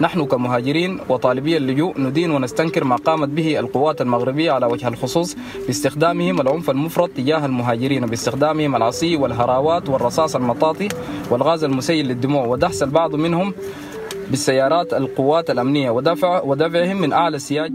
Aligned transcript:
نحن 0.00 0.24
كمهاجرين 0.24 1.00
وطالبي 1.08 1.56
اللجوء 1.56 2.00
ندين 2.00 2.30
ونستنكر 2.30 2.84
ما 2.84 2.96
قامت 2.96 3.28
به 3.28 3.58
القوات 3.58 4.00
المغربية 4.00 4.52
على 4.52 4.66
وجه 4.66 4.88
الخصوص 4.88 5.36
باستخدامهم 5.66 6.40
العنف 6.40 6.70
المفرط 6.70 7.10
تجاه 7.10 7.46
المهاجرين 7.46 8.06
باستخدامهم 8.06 8.76
العصي 8.76 9.16
والهراوات 9.16 9.88
والرصاص 9.88 10.36
المطاطي 10.36 10.88
والغاز 11.30 11.64
المسيل 11.64 12.06
للدموع 12.06 12.46
ودحس 12.46 12.82
البعض 12.82 13.14
منهم 13.14 13.54
بالسيارات 14.30 14.92
القوات 14.94 15.50
الأمنية 15.50 15.90
ودفع 15.90 16.42
ودفعهم 16.42 17.00
من 17.00 17.12
أعلى 17.12 17.36
السياج 17.36 17.72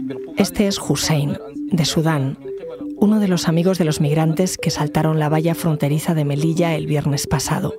Sudán, 1.84 2.36
uno 2.96 3.20
de 3.20 3.28
los 3.28 3.48
amigos 3.48 3.78
de 3.78 3.84
los 3.84 4.00
migrantes 4.00 4.56
que 4.56 4.70
saltaron 4.70 5.18
la 5.18 5.28
valla 5.28 5.54
fronteriza 5.54 6.14
de 6.14 6.24
Melilla 6.24 6.74
el 6.74 6.86
viernes 6.86 7.26
pasado. 7.26 7.74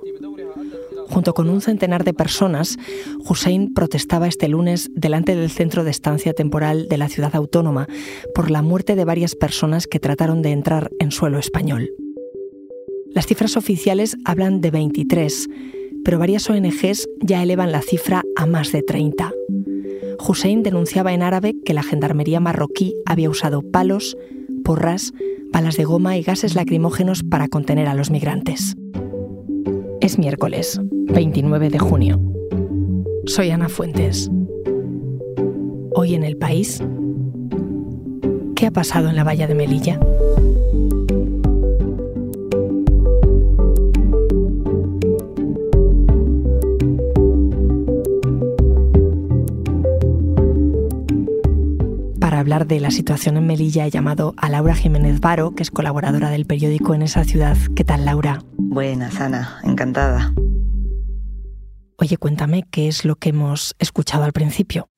Junto 1.08 1.32
con 1.32 1.48
un 1.48 1.60
centenar 1.60 2.04
de 2.04 2.12
personas, 2.12 2.76
Hussein 3.28 3.72
protestaba 3.72 4.28
este 4.28 4.46
lunes 4.48 4.90
delante 4.94 5.34
del 5.34 5.50
centro 5.50 5.82
de 5.82 5.90
estancia 5.90 6.34
temporal 6.34 6.86
de 6.88 6.98
la 6.98 7.08
ciudad 7.08 7.34
autónoma 7.34 7.88
por 8.34 8.50
la 8.50 8.62
muerte 8.62 8.94
de 8.94 9.04
varias 9.04 9.34
personas 9.34 9.86
que 9.86 10.00
trataron 10.00 10.42
de 10.42 10.52
entrar 10.52 10.90
en 10.98 11.10
suelo 11.10 11.38
español. 11.38 11.90
Las 13.14 13.26
cifras 13.26 13.56
oficiales 13.56 14.16
hablan 14.24 14.60
de 14.60 14.70
23, 14.70 15.48
pero 16.04 16.18
varias 16.18 16.48
ONGs 16.48 17.08
ya 17.22 17.42
elevan 17.42 17.72
la 17.72 17.80
cifra 17.80 18.22
a 18.36 18.46
más 18.46 18.70
de 18.70 18.82
30. 18.82 19.32
Hussein 20.26 20.62
denunciaba 20.62 21.14
en 21.14 21.22
árabe 21.22 21.54
que 21.64 21.74
la 21.74 21.82
gendarmería 21.82 22.38
marroquí 22.38 22.94
había 23.06 23.30
usado 23.30 23.62
palos, 23.62 24.16
porras, 24.62 25.14
balas 25.52 25.76
de 25.76 25.84
goma 25.84 26.18
y 26.18 26.22
gases 26.22 26.54
lacrimógenos 26.54 27.22
para 27.22 27.48
contener 27.48 27.88
a 27.88 27.94
los 27.94 28.10
migrantes. 28.10 28.76
Es 30.08 30.18
miércoles, 30.18 30.80
29 30.90 31.68
de 31.68 31.78
junio. 31.78 32.18
Soy 33.26 33.50
Ana 33.50 33.68
Fuentes. 33.68 34.30
Hoy 35.94 36.14
en 36.14 36.24
el 36.24 36.38
país, 36.38 36.82
¿qué 38.56 38.68
ha 38.68 38.70
pasado 38.70 39.10
en 39.10 39.16
la 39.16 39.24
valla 39.24 39.46
de 39.46 39.54
Melilla? 39.54 40.00
Para 52.18 52.40
hablar 52.40 52.66
de 52.66 52.80
la 52.80 52.90
situación 52.90 53.36
en 53.36 53.46
Melilla 53.46 53.86
he 53.86 53.90
llamado 53.90 54.32
a 54.38 54.48
Laura 54.48 54.74
Jiménez 54.74 55.20
Varo, 55.20 55.54
que 55.54 55.62
es 55.62 55.70
colaboradora 55.70 56.30
del 56.30 56.46
periódico 56.46 56.94
en 56.94 57.02
esa 57.02 57.24
ciudad. 57.24 57.58
¿Qué 57.76 57.84
tal, 57.84 58.06
Laura? 58.06 58.42
Buenas, 58.70 59.18
Ana, 59.18 59.60
encantada. 59.64 60.34
Oye, 61.96 62.18
cuéntame 62.18 62.64
qué 62.70 62.86
es 62.86 63.06
lo 63.06 63.16
que 63.16 63.30
hemos 63.30 63.74
escuchado 63.78 64.24
al 64.24 64.34
principio. 64.34 64.90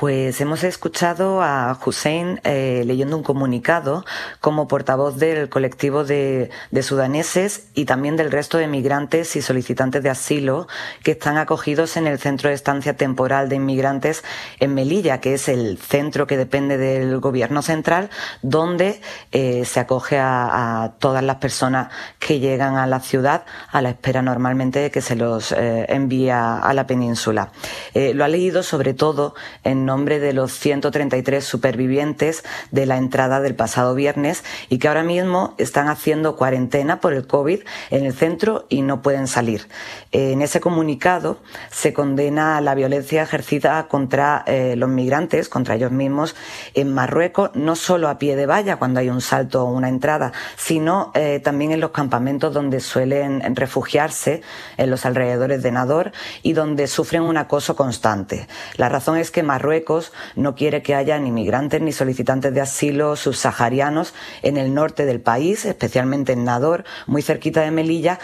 Pues 0.00 0.40
hemos 0.40 0.64
escuchado 0.64 1.42
a 1.42 1.78
Hussein 1.84 2.40
eh, 2.44 2.84
leyendo 2.86 3.18
un 3.18 3.22
comunicado 3.22 4.06
como 4.40 4.66
portavoz 4.66 5.18
del 5.18 5.50
colectivo 5.50 6.04
de, 6.04 6.48
de, 6.70 6.82
sudaneses 6.82 7.68
y 7.74 7.84
también 7.84 8.16
del 8.16 8.30
resto 8.30 8.56
de 8.56 8.66
migrantes 8.66 9.36
y 9.36 9.42
solicitantes 9.42 10.02
de 10.02 10.08
asilo 10.08 10.68
que 11.02 11.10
están 11.10 11.36
acogidos 11.36 11.98
en 11.98 12.06
el 12.06 12.18
centro 12.18 12.48
de 12.48 12.54
estancia 12.54 12.96
temporal 12.96 13.50
de 13.50 13.56
inmigrantes 13.56 14.24
en 14.58 14.72
Melilla, 14.72 15.20
que 15.20 15.34
es 15.34 15.50
el 15.50 15.76
centro 15.76 16.26
que 16.26 16.38
depende 16.38 16.78
del 16.78 17.20
gobierno 17.20 17.60
central, 17.60 18.08
donde 18.40 19.02
eh, 19.32 19.66
se 19.66 19.80
acoge 19.80 20.18
a, 20.18 20.84
a, 20.84 20.92
todas 20.92 21.22
las 21.22 21.36
personas 21.36 21.92
que 22.18 22.38
llegan 22.38 22.76
a 22.76 22.86
la 22.86 23.00
ciudad 23.00 23.44
a 23.70 23.82
la 23.82 23.90
espera 23.90 24.22
normalmente 24.22 24.78
de 24.78 24.90
que 24.90 25.02
se 25.02 25.14
los 25.14 25.52
eh, 25.52 25.84
envíe 25.90 26.30
a 26.30 26.72
la 26.72 26.86
península. 26.86 27.52
Eh, 27.92 28.14
lo 28.14 28.24
ha 28.24 28.28
leído 28.28 28.62
sobre 28.62 28.94
todo 28.94 29.34
en 29.62 29.89
nombre 29.90 30.20
de 30.20 30.32
los 30.32 30.52
133 30.52 31.44
supervivientes 31.44 32.44
de 32.70 32.86
la 32.86 32.96
entrada 32.96 33.40
del 33.40 33.56
pasado 33.56 33.96
viernes 33.96 34.44
y 34.68 34.78
que 34.78 34.86
ahora 34.86 35.02
mismo 35.02 35.56
están 35.58 35.88
haciendo 35.88 36.36
cuarentena 36.36 37.00
por 37.00 37.12
el 37.12 37.26
COVID 37.26 37.62
en 37.90 38.04
el 38.06 38.12
centro 38.12 38.66
y 38.68 38.82
no 38.82 39.02
pueden 39.02 39.26
salir. 39.26 39.66
En 40.12 40.42
ese 40.42 40.60
comunicado 40.60 41.38
se 41.72 41.92
condena 41.92 42.60
la 42.60 42.76
violencia 42.76 43.24
ejercida 43.24 43.88
contra 43.88 44.44
eh, 44.46 44.76
los 44.76 44.88
migrantes, 44.88 45.48
contra 45.48 45.74
ellos 45.74 45.90
mismos, 45.90 46.36
en 46.74 46.94
Marruecos, 46.94 47.50
no 47.54 47.74
solo 47.74 48.08
a 48.08 48.18
pie 48.18 48.36
de 48.36 48.46
valla 48.46 48.76
cuando 48.76 49.00
hay 49.00 49.10
un 49.10 49.20
salto 49.20 49.64
o 49.64 49.72
una 49.72 49.88
entrada, 49.88 50.32
sino 50.56 51.10
eh, 51.16 51.40
también 51.42 51.72
en 51.72 51.80
los 51.80 51.90
campamentos 51.90 52.54
donde 52.54 52.78
suelen 52.78 53.56
refugiarse, 53.56 54.42
en 54.76 54.88
los 54.88 55.04
alrededores 55.04 55.64
de 55.64 55.72
Nador, 55.72 56.12
y 56.44 56.52
donde 56.52 56.86
sufren 56.86 57.22
un 57.22 57.38
acoso 57.38 57.74
constante. 57.74 58.46
La 58.76 58.88
razón 58.88 59.16
es 59.16 59.32
que 59.32 59.42
Marruecos 59.42 59.69
no 60.36 60.54
quiere 60.54 60.82
que 60.82 60.94
haya 60.94 61.18
ni 61.18 61.30
migrantes 61.30 61.80
ni 61.80 61.92
solicitantes 61.92 62.52
de 62.52 62.60
asilo 62.60 63.16
subsaharianos 63.16 64.14
en 64.42 64.56
el 64.56 64.74
norte 64.74 65.06
del 65.06 65.20
país, 65.20 65.64
especialmente 65.64 66.32
en 66.32 66.44
Nador, 66.44 66.84
muy 67.06 67.22
cerquita 67.22 67.62
de 67.62 67.70
Melilla, 67.70 68.18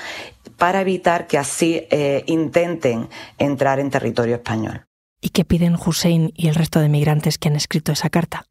para 0.56 0.80
evitar 0.80 1.26
que 1.26 1.38
así 1.38 1.86
eh, 1.90 2.24
intenten 2.26 3.08
entrar 3.38 3.80
en 3.80 3.90
territorio 3.90 4.36
español. 4.36 4.86
¿Y 5.20 5.30
qué 5.30 5.44
piden 5.44 5.74
Hussein 5.74 6.32
y 6.36 6.48
el 6.48 6.54
resto 6.54 6.80
de 6.80 6.88
migrantes 6.88 7.38
que 7.38 7.48
han 7.48 7.56
escrito 7.56 7.92
esa 7.92 8.10
carta? 8.10 8.46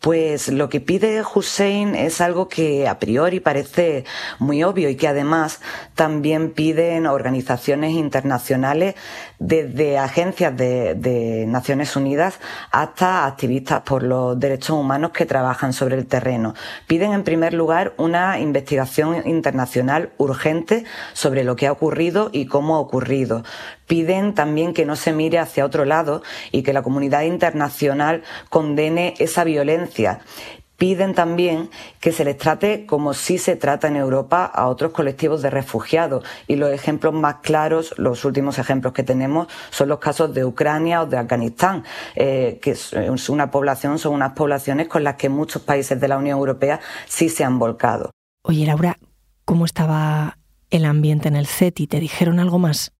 Pues 0.00 0.48
lo 0.48 0.70
que 0.70 0.80
pide 0.80 1.22
Hussein 1.22 1.94
es 1.94 2.22
algo 2.22 2.48
que 2.48 2.88
a 2.88 2.98
priori 2.98 3.38
parece 3.38 4.06
muy 4.38 4.64
obvio 4.64 4.88
y 4.88 4.96
que 4.96 5.06
además 5.06 5.60
también 5.94 6.52
piden 6.52 7.06
organizaciones 7.06 7.92
internacionales 7.92 8.94
desde 9.38 9.98
agencias 9.98 10.56
de, 10.56 11.44
Naciones 11.46 11.96
Unidas 11.96 12.38
hasta 12.70 13.26
activistas 13.26 13.82
por 13.82 14.02
los 14.02 14.40
derechos 14.40 14.70
humanos 14.70 15.10
que 15.10 15.26
trabajan 15.26 15.74
sobre 15.74 15.96
el 15.96 16.06
terreno. 16.06 16.54
Piden 16.86 17.12
en 17.12 17.22
primer 17.22 17.52
lugar 17.52 17.92
una 17.98 18.38
investigación 18.38 19.28
internacional 19.28 20.12
urgente 20.16 20.84
sobre 21.12 21.44
lo 21.44 21.56
que 21.56 21.66
ha 21.66 21.72
ocurrido 21.72 22.30
y 22.32 22.46
cómo 22.46 22.76
ha 22.76 22.80
ocurrido 22.80 23.44
piden 23.90 24.34
también 24.34 24.72
que 24.72 24.86
no 24.86 24.94
se 24.94 25.12
mire 25.12 25.40
hacia 25.40 25.64
otro 25.64 25.84
lado 25.84 26.22
y 26.52 26.62
que 26.62 26.72
la 26.72 26.82
comunidad 26.82 27.22
internacional 27.22 28.22
condene 28.48 29.14
esa 29.18 29.42
violencia 29.42 30.20
piden 30.76 31.12
también 31.12 31.70
que 32.00 32.12
se 32.12 32.24
les 32.24 32.38
trate 32.38 32.86
como 32.86 33.14
si 33.14 33.36
se 33.36 33.56
trata 33.56 33.88
en 33.88 33.96
Europa 33.96 34.44
a 34.46 34.68
otros 34.68 34.92
colectivos 34.92 35.42
de 35.42 35.50
refugiados. 35.50 36.24
Y 36.46 36.54
los 36.56 36.72
ejemplos 36.72 37.12
más 37.12 37.40
claros, 37.42 37.92
los 37.98 38.24
últimos 38.24 38.58
ejemplos 38.58 38.94
que 38.94 39.02
tenemos, 39.02 39.48
son 39.70 39.88
los 39.88 39.98
casos 39.98 40.32
de 40.32 40.44
Ucrania 40.44 41.02
o 41.02 41.06
de 41.06 41.18
Afganistán, 41.18 41.84
eh, 42.14 42.60
que 42.62 42.70
es 42.70 42.94
una 43.28 43.50
población, 43.50 43.98
son 43.98 44.14
unas 44.14 44.32
poblaciones 44.32 44.88
con 44.88 45.04
las 45.04 45.16
que 45.16 45.28
muchos 45.28 45.60
países 45.62 46.00
de 46.00 46.08
la 46.08 46.16
Unión 46.16 46.38
Europea 46.38 46.80
sí 47.06 47.28
se 47.28 47.44
han 47.44 47.58
volcado. 47.58 48.12
Oye, 48.42 48.64
Laura, 48.64 48.96
¿cómo 49.44 49.66
estaba 49.66 50.38
el 50.70 50.86
ambiente 50.86 51.28
en 51.28 51.36
el 51.36 51.46
CETI? 51.46 51.88
¿Te 51.88 52.00
dijeron 52.00 52.38
algo 52.38 52.58
más? 52.58 52.92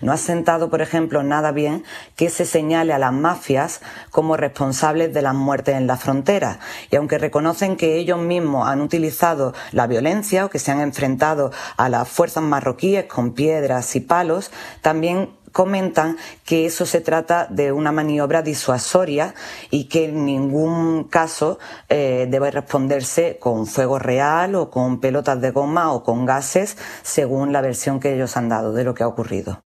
No 0.00 0.12
ha 0.12 0.16
sentado, 0.16 0.70
por 0.70 0.82
ejemplo, 0.82 1.22
nada 1.22 1.52
bien 1.52 1.84
que 2.16 2.30
se 2.30 2.44
señale 2.44 2.92
a 2.92 2.98
las 2.98 3.12
mafias 3.12 3.80
como 4.10 4.36
responsables 4.36 5.12
de 5.12 5.22
las 5.22 5.34
muertes 5.34 5.76
en 5.76 5.86
la 5.86 5.96
frontera. 5.96 6.58
Y 6.90 6.96
aunque 6.96 7.18
reconocen 7.18 7.76
que 7.76 7.96
ellos 7.96 8.18
mismos 8.18 8.68
han 8.68 8.80
utilizado 8.80 9.54
la 9.72 9.86
violencia 9.86 10.46
o 10.46 10.50
que 10.50 10.58
se 10.58 10.70
han 10.70 10.80
enfrentado 10.80 11.50
a 11.76 11.88
las 11.88 12.08
fuerzas 12.08 12.42
marroquíes 12.42 13.04
con 13.04 13.32
piedras 13.32 13.94
y 13.96 14.00
palos, 14.00 14.50
también 14.80 15.30
comentan 15.52 16.16
que 16.44 16.66
eso 16.66 16.86
se 16.86 17.00
trata 17.00 17.46
de 17.50 17.72
una 17.72 17.92
maniobra 17.92 18.42
disuasoria 18.42 19.34
y 19.70 19.84
que 19.84 20.06
en 20.06 20.24
ningún 20.24 21.04
caso 21.04 21.58
eh, 21.88 22.26
debe 22.30 22.50
responderse 22.50 23.38
con 23.38 23.66
fuego 23.66 23.98
real 23.98 24.54
o 24.54 24.70
con 24.70 25.00
pelotas 25.00 25.40
de 25.40 25.50
goma 25.50 25.92
o 25.92 26.02
con 26.02 26.26
gases, 26.26 26.76
según 27.02 27.52
la 27.52 27.60
versión 27.60 28.00
que 28.00 28.14
ellos 28.14 28.36
han 28.36 28.48
dado 28.48 28.72
de 28.72 28.84
lo 28.84 28.94
que 28.94 29.02
ha 29.02 29.08
ocurrido. 29.08 29.62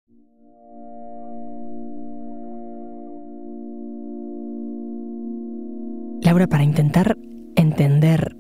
Laura, 6.25 6.47
para 6.47 6.65
intentar 6.65 7.19
entender 7.55 8.35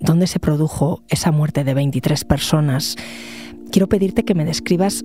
dónde 0.00 0.26
se 0.26 0.40
produjo 0.40 1.02
esa 1.08 1.30
muerte 1.30 1.62
de 1.62 1.74
23 1.74 2.24
personas, 2.24 2.96
quiero 3.70 3.88
pedirte 3.88 4.24
que 4.24 4.34
me 4.34 4.46
describas 4.46 5.04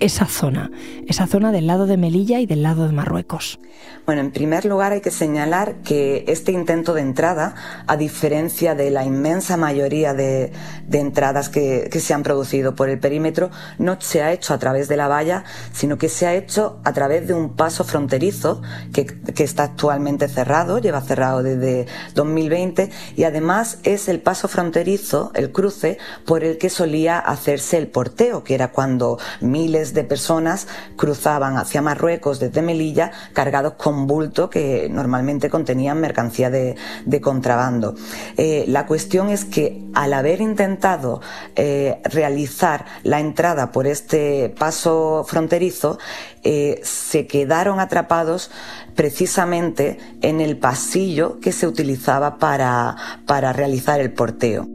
esa 0.00 0.26
zona, 0.26 0.70
esa 1.06 1.26
zona 1.26 1.52
del 1.52 1.66
lado 1.66 1.86
de 1.86 1.96
Melilla 1.96 2.40
y 2.40 2.46
del 2.46 2.62
lado 2.62 2.86
de 2.86 2.92
Marruecos? 2.92 3.58
Bueno, 4.04 4.20
en 4.20 4.32
primer 4.32 4.64
lugar 4.64 4.92
hay 4.92 5.00
que 5.00 5.12
señalar 5.12 5.76
que 5.84 6.24
este 6.26 6.50
intento 6.50 6.92
de 6.92 7.02
entrada, 7.02 7.54
a 7.86 7.96
diferencia 7.96 8.74
de 8.74 8.90
la 8.90 9.04
inmensa 9.04 9.56
mayoría 9.56 10.12
de, 10.12 10.52
de 10.88 10.98
entradas 10.98 11.48
que, 11.48 11.88
que, 11.90 12.00
se 12.00 12.12
han 12.12 12.24
producido 12.24 12.74
por 12.74 12.88
el 12.88 12.98
perímetro, 12.98 13.50
no 13.78 14.00
se 14.00 14.22
ha 14.22 14.32
hecho 14.32 14.54
a 14.54 14.58
través 14.58 14.88
de 14.88 14.96
la 14.96 15.06
valla, 15.06 15.44
sino 15.72 15.98
que 15.98 16.08
se 16.08 16.26
ha 16.26 16.34
hecho 16.34 16.80
a 16.82 16.92
través 16.92 17.28
de 17.28 17.34
un 17.34 17.54
paso 17.54 17.84
fronterizo 17.84 18.60
que, 18.92 19.06
que 19.06 19.44
está 19.44 19.64
actualmente 19.64 20.28
cerrado, 20.28 20.78
lleva 20.78 21.00
cerrado 21.00 21.42
desde 21.44 21.86
2020 22.14 22.90
y 23.16 23.24
además 23.24 23.78
es 23.84 24.08
el 24.08 24.20
paso 24.20 24.48
fronterizo, 24.48 25.30
el 25.34 25.52
cruce, 25.52 25.98
por 26.26 26.42
el 26.42 26.58
que 26.58 26.70
solía 26.70 27.18
hacerse 27.18 27.78
el 27.78 27.86
porteo, 27.86 28.42
que 28.42 28.54
era 28.54 28.72
cuando 28.72 29.18
miles 29.40 29.91
de 29.94 30.04
personas 30.04 30.66
cruzaban 30.96 31.56
hacia 31.56 31.82
Marruecos 31.82 32.40
desde 32.40 32.62
Melilla 32.62 33.12
cargados 33.32 33.74
con 33.74 34.06
bulto 34.06 34.50
que 34.50 34.88
normalmente 34.90 35.50
contenían 35.50 36.00
mercancía 36.00 36.50
de, 36.50 36.76
contrabando. 37.20 37.94
Eh, 38.36 38.64
la 38.68 38.86
cuestión 38.86 39.30
es 39.30 39.44
que 39.44 39.84
al 39.94 40.12
haber 40.12 40.40
intentado 40.40 41.20
eh, 41.56 42.00
realizar 42.04 42.86
la 43.02 43.20
entrada 43.20 43.72
por 43.72 43.86
este 43.86 44.54
paso 44.58 45.24
fronterizo, 45.26 45.98
eh, 46.42 46.80
se 46.82 47.26
quedaron 47.26 47.80
atrapados 47.80 48.50
precisamente 48.94 49.98
en 50.20 50.40
el 50.40 50.58
pasillo 50.58 51.38
que 51.40 51.52
se 51.52 51.66
utilizaba 51.66 52.38
para, 52.38 52.96
para 53.26 53.52
realizar 53.52 54.00
el 54.00 54.12
porteo. 54.12 54.66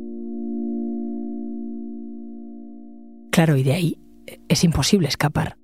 Claro, 3.32 3.56
y 3.56 3.64
de 3.64 3.74
ahí 3.74 4.07
es 4.48 4.64
imposible 4.64 5.08
escapar. 5.08 5.58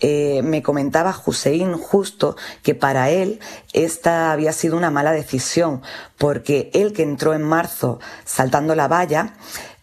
Eh, 0.00 0.42
me 0.42 0.62
comentaba 0.62 1.16
Hussein 1.24 1.74
justo 1.74 2.36
que 2.62 2.74
para 2.74 3.10
él 3.10 3.40
esta 3.72 4.32
había 4.32 4.52
sido 4.52 4.76
una 4.76 4.90
mala 4.90 5.12
decisión, 5.12 5.82
porque 6.18 6.70
él 6.74 6.92
que 6.92 7.02
entró 7.02 7.34
en 7.34 7.42
marzo 7.42 8.00
saltando 8.24 8.74
la 8.74 8.88
valla, 8.88 9.34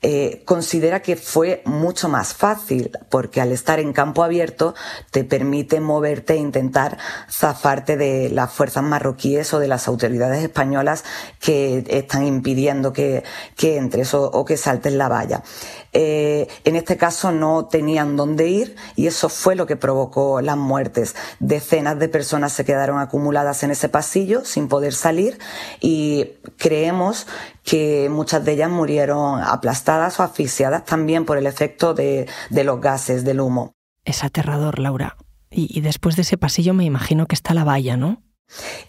eh, 0.04 0.42
considera 0.46 1.04
que 1.04 1.16
fue 1.16 1.62
mucho 1.64 2.10
más 2.10 2.34
fácil 2.34 2.90
porque 3.10 3.40
al 3.40 3.52
estar 3.52 3.80
en 3.80 3.94
campo 3.94 4.24
abierto 4.24 4.74
te 5.12 5.24
permite 5.24 5.80
moverte 5.80 6.34
e 6.34 6.38
intentar 6.38 6.98
zafarte 7.30 7.98
de 7.98 8.30
las 8.30 8.52
fuerzas 8.52 8.84
marroquíes 8.84 9.54
o 9.54 9.60
de 9.60 9.68
las 9.68 9.88
autoridades 9.88 10.44
españolas 10.44 11.04
que 11.40 11.86
están 11.88 12.26
impidiendo 12.26 12.94
que, 12.94 13.24
que 13.56 13.78
entres 13.78 14.16
o, 14.16 14.24
o 14.24 14.44
que 14.44 14.58
saltes 14.58 14.94
la 14.94 15.08
valla. 15.08 15.44
Eh, 15.94 16.48
en 16.64 16.76
este 16.76 16.96
caso 16.96 17.32
no 17.32 17.66
tenían 17.66 18.16
dónde 18.16 18.48
ir 18.48 18.76
y 18.96 19.08
eso 19.08 19.28
fue 19.28 19.56
lo 19.56 19.66
que 19.66 19.76
provocó 19.76 20.42
las 20.42 20.58
muertes. 20.58 21.16
Decenas 21.40 22.00
de 22.00 22.08
personas 22.08 22.54
se 22.54 22.64
quedaron 22.66 23.00
acumuladas 23.00 23.64
en 23.64 23.72
ese 23.72 23.90
pasillo 23.90 24.46
sin 24.46 24.68
poder 24.68 24.94
salir 24.94 25.38
y 25.82 26.34
creemos 26.58 27.28
que 27.64 28.10
muchas 28.10 28.44
de 28.46 28.54
ellas 28.54 28.70
murieron 28.70 29.42
aplastadas 29.42 30.20
o 30.20 30.24
asfixiadas 30.24 30.86
también 30.86 31.26
por 31.26 31.38
el 31.38 31.46
efecto 31.46 31.94
de, 31.94 32.28
los 32.50 32.82
gases, 32.82 33.24
del 33.24 33.42
humo. 33.42 33.74
Es 34.06 34.24
aterrador, 34.24 34.80
Laura. 34.80 35.18
Y, 35.54 35.82
después 35.82 36.16
de 36.16 36.22
ese 36.22 36.38
pasillo 36.38 36.74
me 36.74 36.86
imagino 36.86 37.28
que 37.28 37.36
está 37.36 37.54
la 37.54 37.66
valla, 37.66 37.98
¿no? 37.98 38.24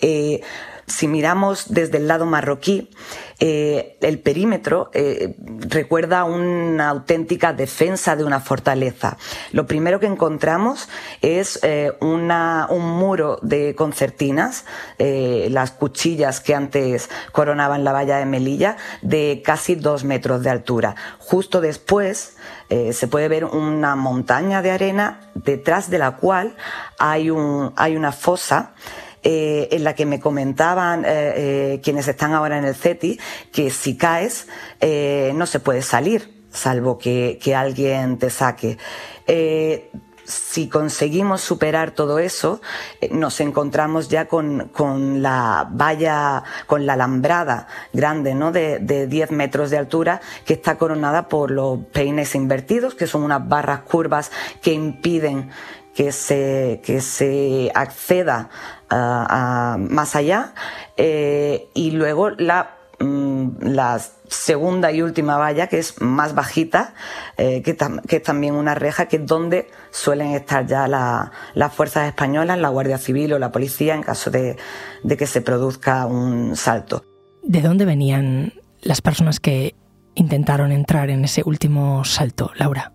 Eh, 0.00 0.40
si 0.86 1.06
miramos 1.06 1.72
desde 1.72 1.98
el 1.98 2.08
lado 2.08 2.26
marroquí, 2.26 2.90
eh, 3.38 3.96
el 4.00 4.18
perímetro 4.18 4.90
eh, 4.92 5.36
recuerda 5.60 6.24
una 6.24 6.88
auténtica 6.88 7.52
defensa 7.52 8.16
de 8.16 8.24
una 8.24 8.40
fortaleza. 8.40 9.16
Lo 9.52 9.66
primero 9.66 10.00
que 10.00 10.06
encontramos 10.06 10.88
es 11.22 11.60
un 12.00 12.26
muro 12.98 13.38
de 13.42 13.74
concertinas, 13.76 14.64
las 14.98 15.70
cuchillas 15.70 16.40
que 16.40 16.54
antes 16.54 17.08
coronaban 17.30 17.84
la 17.84 17.92
valla 17.92 18.18
de 18.18 18.26
Melilla, 18.26 18.76
de 19.02 19.40
casi 19.44 19.76
dos 19.76 20.04
metros 20.04 20.42
de 20.42 20.50
altura. 20.50 20.96
Justo 21.18 21.60
después 21.60 22.36
se 22.68 23.06
puede 23.06 23.28
ver 23.28 23.44
una 23.44 23.94
montaña 23.96 24.62
de 24.62 24.72
arena 24.72 25.30
detrás 25.34 25.90
de 25.90 25.98
la 25.98 26.16
cual 26.16 26.56
hay 26.98 27.30
una 27.30 28.12
fosa 28.12 28.74
eh, 29.24 29.68
en 29.70 29.84
la 29.84 29.94
que 29.94 30.04
me 30.04 30.18
comentaban 30.18 31.04
eh, 31.04 31.08
eh, 31.08 31.80
quienes 31.82 32.08
están 32.08 32.32
ahora 32.32 32.58
en 32.58 32.64
el 32.64 32.74
CETI 32.74 33.20
que 33.52 33.70
si 33.70 33.96
caes 33.96 34.48
no 34.80 35.46
se 35.46 35.60
puede 35.60 35.82
salir, 35.82 36.44
salvo 36.50 36.98
que, 36.98 37.38
alguien 37.56 38.18
te 38.18 38.30
saque 38.30 38.78
si 40.24 40.68
conseguimos 40.68 41.40
superar 41.40 41.90
todo 41.92 42.18
eso, 42.18 42.60
nos 43.10 43.40
encontramos 43.40 44.08
ya 44.08 44.26
con, 44.26 44.70
la 45.22 45.68
valla, 45.70 46.44
con 46.66 46.86
la 46.86 46.94
alambrada 46.94 47.66
grande, 47.92 48.34
¿no? 48.34 48.50
De, 48.50 48.78
de, 48.78 49.06
10 49.06 49.32
metros 49.32 49.70
de 49.70 49.78
altura, 49.78 50.20
que 50.44 50.54
está 50.54 50.78
coronada 50.78 51.28
por 51.28 51.50
los 51.50 51.80
peines 51.86 52.34
invertidos, 52.34 52.94
que 52.94 53.06
son 53.06 53.24
unas 53.24 53.46
barras 53.46 53.80
curvas 53.82 54.30
que 54.62 54.72
impiden 54.72 55.50
que 55.94 56.12
se, 56.12 56.80
que 56.84 57.00
se 57.00 57.70
acceda 57.74 58.48
más 58.92 60.16
allá. 60.16 60.54
Eh, 60.96 61.68
y 61.74 61.92
luego 61.92 62.30
la, 62.30 62.76
mm, 62.98 63.48
la 63.60 64.00
segunda 64.28 64.92
y 64.92 65.02
última 65.02 65.36
valla, 65.36 65.66
que 65.66 65.78
es 65.78 66.00
más 66.00 66.34
bajita, 66.34 66.94
eh, 67.36 67.62
que, 67.62 67.76
es 68.16 68.22
también 68.22 68.54
una 68.54 68.74
reja, 68.74 69.06
que 69.06 69.16
es 69.16 69.26
donde 69.26 69.70
suelen 69.90 70.32
estar 70.32 70.66
ya 70.66 70.88
las 70.88 71.72
fuerzas 71.72 72.08
españolas, 72.08 72.58
la 72.58 72.68
Guardia 72.68 72.98
Civil 72.98 73.32
o 73.34 73.38
la 73.38 73.52
policía, 73.52 73.94
en 73.94 74.02
caso 74.02 74.30
de 74.30 74.56
que 75.18 75.26
se 75.26 75.40
produzca 75.40 76.06
un 76.06 76.56
salto. 76.56 77.04
¿De 77.42 77.60
dónde 77.60 77.84
venían 77.84 78.52
las 78.82 79.02
personas 79.02 79.40
que 79.40 79.74
intentaron 80.14 80.72
entrar 80.72 81.10
en 81.10 81.24
ese 81.24 81.42
último 81.44 82.04
salto, 82.04 82.50
Laura? 82.56 82.92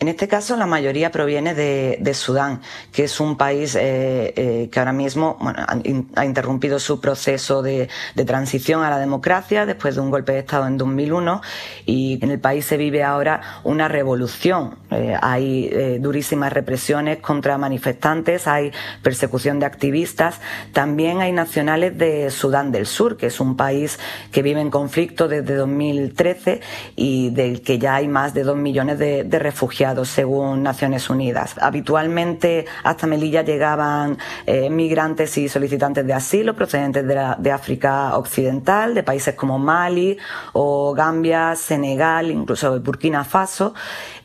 En 0.00 0.08
este 0.08 0.28
caso, 0.28 0.56
la 0.56 0.66
mayoría 0.66 1.10
proviene 1.10 1.54
de, 1.54 2.14
Sudán, 2.14 2.60
que 2.92 3.04
es 3.04 3.20
un 3.20 3.36
país 3.36 3.74
eh, 3.74 4.32
eh, 4.36 4.68
que 4.70 4.78
ahora 4.78 4.92
mismo 4.92 5.38
ha, 5.40 6.24
interrumpido 6.24 6.78
su 6.78 7.00
proceso 7.00 7.62
de, 7.62 7.88
transición 8.26 8.82
a 8.82 8.90
la 8.90 8.98
democracia 8.98 9.66
después 9.66 9.94
de 9.94 10.00
un 10.00 10.10
golpe 10.10 10.32
de 10.32 10.40
Estado 10.40 10.66
en 10.66 10.78
2001 10.78 11.42
y 11.86 12.18
en 12.22 12.30
el 12.30 12.40
país 12.40 12.64
se 12.64 12.76
vive 12.76 13.02
ahora 13.02 13.60
una 13.64 13.88
revolución. 13.88 14.76
Eh, 14.94 15.16
hay 15.20 15.98
durísimas 15.98 16.52
represiones 16.52 17.18
contra 17.18 17.58
manifestantes, 17.58 18.46
hay 18.46 18.72
persecución 19.02 19.58
de 19.58 19.66
activistas, 19.66 20.40
también 20.72 21.20
hay 21.20 21.32
nacionales 21.32 21.96
de 21.98 22.30
Sudán 22.30 22.72
del 22.72 22.86
Sur, 22.86 23.16
que 23.16 23.26
es 23.26 23.40
un 23.40 23.56
país 23.56 23.98
que 24.30 24.42
vive 24.42 24.60
en 24.60 24.70
conflicto 24.70 25.28
desde 25.28 25.54
2013 25.54 26.60
y 26.96 27.30
del 27.30 27.62
que 27.62 27.78
ya 27.78 27.96
hay 27.96 28.08
más 28.08 28.34
de 28.34 28.42
dos 28.42 28.56
millones 28.56 28.98
de 28.98 29.38
refugiados 29.38 30.08
según 30.08 30.62
Naciones 30.62 31.10
Unidas. 31.10 31.56
Habitualmente 31.60 32.66
hasta 32.82 33.06
Melilla 33.06 33.42
llegaban 33.42 34.18
eh, 34.46 34.70
migrantes 34.70 35.36
y 35.38 35.48
solicitantes 35.48 36.06
de 36.06 36.12
asilo 36.12 36.54
procedentes 36.54 37.06
de, 37.06 37.50
África 37.50 38.16
Occidental, 38.16 38.94
de 38.94 39.02
países 39.02 39.34
como 39.34 39.58
Mali 39.58 40.16
o 40.52 40.92
Gambia, 40.94 41.54
Senegal, 41.56 42.30
incluso 42.30 42.80
Burkina 42.80 43.24
Faso. 43.24 43.74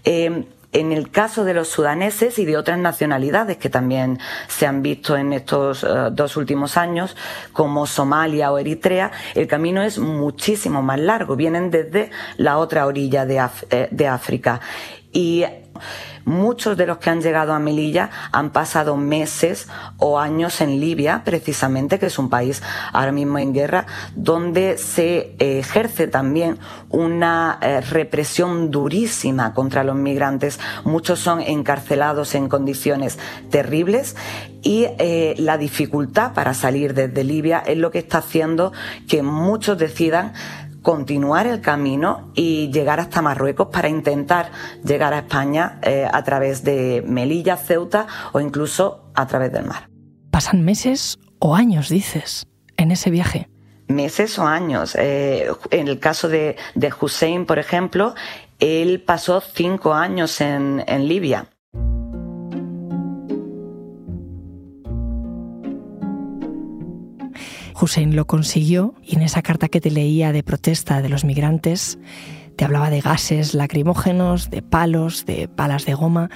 Eh, 0.04 0.46
en 0.72 0.92
el 0.92 1.10
caso 1.10 1.46
de 1.46 1.54
los 1.54 1.68
sudaneses 1.68 2.38
y 2.38 2.46
de 2.46 2.58
otras 2.58 2.78
nacionalidades 2.78 3.58
que 3.58 3.70
también 3.70 4.20
se 4.48 4.68
han 4.68 4.82
visto 4.82 5.18
en 5.18 5.34
estos 5.34 5.84
eh, 5.84 5.88
dos 6.12 6.38
últimos 6.38 6.78
años, 6.78 7.16
como 7.54 7.88
Somalia 7.88 8.52
o 8.52 8.58
Eritrea, 8.60 9.12
el 9.36 9.48
camino 9.48 9.82
es 9.82 9.98
muchísimo 9.98 10.82
más 10.82 11.00
largo. 11.00 11.36
Vienen 11.36 11.72
desde 11.72 12.12
la 12.38 12.58
otra 12.58 12.86
orilla 12.86 13.26
de, 13.26 13.44
de 13.90 14.08
África. 14.08 14.62
Y 15.12 15.44
muchos 16.26 16.78
de 16.78 16.86
los 16.86 16.98
que 16.98 17.10
han 17.10 17.22
llegado 17.22 17.54
a 17.54 17.60
Melilla 17.60 18.10
han 18.32 18.52
pasado 18.52 18.98
meses 18.98 19.68
o 19.98 20.20
años 20.20 20.62
en 20.62 20.80
Libia, 20.80 21.22
precisamente, 21.24 22.00
que 22.00 22.08
es 22.08 22.20
un 22.20 22.30
país 22.30 22.62
ahora 22.94 23.12
mismo 23.12 23.40
en 23.40 23.54
guerra, 23.54 23.86
donde 24.16 24.78
se 24.78 25.36
ejerce 25.40 26.08
también 26.08 26.60
una 26.90 27.58
eh, 27.62 27.82
represión 27.82 28.72
durísima 28.72 29.54
contra 29.54 29.84
los 29.84 29.96
migrantes. 29.96 30.60
Muchos 30.84 31.20
son 31.20 31.42
encarcelados 31.42 32.36
en 32.36 32.50
condiciones 32.50 33.18
terribles 33.50 34.16
y 34.62 34.86
eh, 34.98 35.36
la 35.38 35.58
dificultad 35.58 36.34
para 36.34 36.54
salir 36.54 36.94
desde 36.94 37.24
Libia 37.24 37.60
es 37.60 37.78
lo 37.78 37.92
que 37.92 38.00
está 38.00 38.20
haciendo 38.20 38.74
que 39.08 39.24
muchos 39.24 39.78
decidan 39.78 40.34
continuar 40.90 41.46
el 41.46 41.62
camino 41.62 42.32
y 42.34 42.72
llegar 42.72 43.00
hasta 43.00 43.22
Marruecos 43.22 43.68
para 43.72 43.90
intentar 43.90 44.52
llegar 44.84 45.14
a 45.14 45.20
España 45.20 45.80
eh, 45.84 46.08
a 46.12 46.24
través 46.24 46.64
de 46.64 47.04
Melilla, 47.06 47.58
Ceuta 47.58 48.08
o 48.34 48.40
incluso 48.40 49.12
a 49.14 49.28
través 49.28 49.52
del 49.52 49.66
mar. 49.66 49.88
Pasan 50.32 50.66
meses 50.66 51.20
o 51.38 51.54
años, 51.54 51.90
dices, 51.90 52.48
en 52.76 52.90
ese 52.90 53.12
viaje. 53.12 53.48
Meses 53.88 54.40
o 54.40 54.48
años. 54.48 54.96
Eh, 54.96 55.52
en 55.70 55.88
el 55.90 56.00
caso 56.00 56.28
de, 56.28 56.56
de 56.74 56.92
Hussein, 57.00 57.46
por 57.46 57.60
ejemplo, 57.60 58.16
él 58.58 59.04
pasó 59.06 59.42
cinco 59.42 59.94
años 59.94 60.42
en, 60.42 60.84
en 60.88 61.08
Libia. 61.08 61.50
Hussein 67.82 68.16
lo 68.16 68.26
consiguió 68.26 68.96
y 69.04 69.16
en 69.16 69.22
esa 69.22 69.42
carta 69.42 69.68
que 69.68 69.82
te 69.82 69.92
leía 69.92 70.32
de 70.32 70.44
protesta 70.44 71.02
de 71.02 71.10
los 71.10 71.24
migrantes 71.24 72.00
te 72.60 72.66
hablaba 72.66 72.90
de 72.90 73.00
gases 73.00 73.54
lacrimógenos, 73.54 74.50
de 74.50 74.62
palos, 74.62 75.26
de 75.26 75.48
palas 75.48 75.86
de 75.86 75.94
goma. 75.94 76.30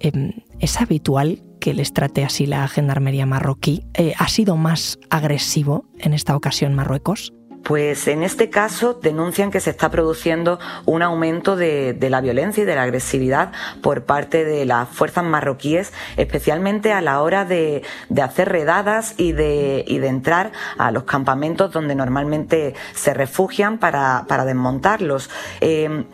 Em, 0.00 0.32
¿Es 0.58 0.80
habitual 0.80 1.42
que 1.60 1.74
les 1.74 1.92
trate 1.92 2.24
así 2.24 2.46
la 2.46 2.66
gendarmería 2.66 3.26
marroquí? 3.26 3.84
Eh, 3.92 4.14
¿Ha 4.16 4.28
sido 4.28 4.56
más 4.56 4.98
agresivo 5.10 5.84
en 5.98 6.14
esta 6.14 6.34
ocasión 6.34 6.72
Marruecos? 6.72 7.34
Pues 7.66 8.06
en 8.06 8.22
este 8.22 8.48
caso 8.48 8.94
denuncian 8.94 9.50
que 9.50 9.58
se 9.58 9.70
está 9.70 9.90
produciendo 9.90 10.60
un 10.84 11.02
aumento 11.02 11.56
de, 11.56 11.96
la 12.08 12.20
violencia 12.20 12.62
y 12.62 12.64
de 12.64 12.76
la 12.76 12.84
agresividad 12.84 13.50
por 13.82 14.04
parte 14.04 14.44
de 14.44 14.64
las 14.64 14.88
fuerzas 14.88 15.24
marroquíes, 15.24 15.92
especialmente 16.16 16.92
a 16.92 17.00
la 17.00 17.20
hora 17.22 17.44
de, 17.44 17.82
hacer 18.22 18.50
redadas 18.50 19.14
y 19.16 19.32
de, 19.32 19.84
entrar 20.06 20.52
a 20.78 20.92
los 20.92 21.02
campamentos 21.02 21.72
donde 21.72 21.96
normalmente 21.96 22.74
se 22.94 23.12
refugian 23.14 23.78
para, 23.78 24.24
desmontarlos. 24.46 25.28
Eh, 25.60 26.04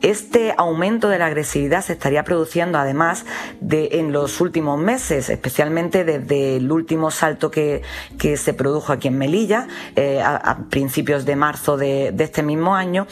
este 0.00 0.54
aumento 0.56 1.08
de 1.08 1.18
la 1.18 1.26
agresividad 1.26 1.82
se 1.82 1.94
estaría 1.94 2.24
produciendo 2.24 2.78
además 2.78 3.24
de, 3.60 3.88
en 3.92 4.12
los 4.12 4.40
últimos 4.40 4.78
meses, 4.78 5.28
especialmente 5.28 6.04
desde 6.04 6.56
el 6.56 6.70
último 6.70 7.10
salto 7.10 7.50
que, 7.50 7.82
se 8.18 8.54
produjo 8.54 8.92
aquí 8.92 9.08
en 9.08 9.18
Melilla 9.18 9.66
eh, 9.96 10.20
a, 10.22 10.58
principios 10.70 11.24
de 11.24 11.36
marzo 11.36 11.76
de, 11.76 12.14
este 12.18 12.42
mismo 12.42 12.74
año 12.74 13.06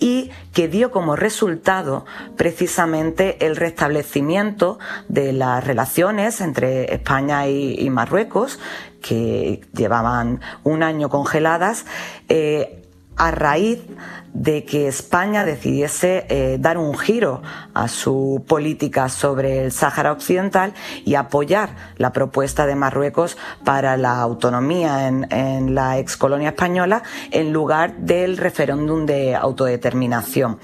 y 0.00 0.30
que 0.52 0.68
dio 0.68 0.90
como 0.90 1.16
resultado 1.16 2.04
precisamente 2.36 3.44
el 3.46 3.56
restablecimiento 3.56 4.78
de 5.08 5.32
las 5.32 5.64
relaciones 5.64 6.40
entre 6.40 6.94
España 6.94 7.48
y, 7.48 7.88
Marruecos, 7.90 8.60
que 9.02 9.60
llevaban 9.72 10.40
un 10.62 10.82
año 10.82 11.08
congeladas, 11.08 11.84
eh, 12.28 12.84
a 13.16 13.32
raíz 13.32 13.80
de 14.34 14.64
que 14.64 14.88
España 14.88 15.44
decidiese 15.44 16.26
eh, 16.28 16.56
dar 16.60 16.78
un 16.78 16.96
giro 16.96 17.42
a 17.74 17.88
su 17.88 18.44
política 18.46 19.08
sobre 19.08 19.64
el 19.64 19.72
Sáhara 19.72 20.12
Occidental 20.12 20.74
y 21.04 21.14
apoyar 21.14 21.70
la 21.96 22.12
propuesta 22.12 22.66
de 22.66 22.74
Marruecos 22.74 23.36
para 23.64 23.96
la 23.96 24.20
autonomía 24.20 25.08
en, 25.08 25.26
en 25.32 25.74
la 25.74 25.98
excolonia 25.98 26.50
española 26.50 27.02
en 27.30 27.52
lugar 27.52 27.96
del 27.98 28.36
referéndum 28.36 29.06
de 29.06 29.34
autodeterminación. 29.34 30.58